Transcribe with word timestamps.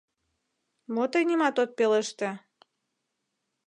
Мо 0.93 1.03
тый 1.11 1.23
нимат 1.29 1.55
от 1.63 1.69
пелеште? 1.77 2.29